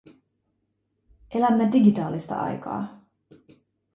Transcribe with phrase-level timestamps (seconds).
[1.29, 2.99] Elämme digitaalista aikaa.